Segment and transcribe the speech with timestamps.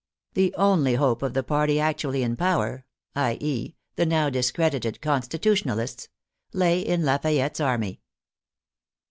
[0.33, 2.87] The only hope of the party actually in power—
[3.29, 3.37] i.
[3.39, 6.07] e., the now discredited Constitutionalists—
[6.61, 8.01] lay in La fayette's army.